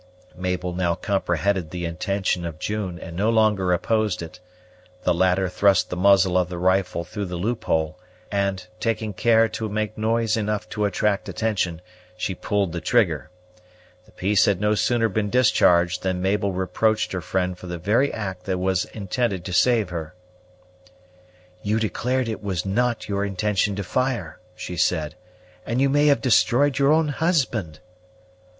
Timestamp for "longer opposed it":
3.29-4.39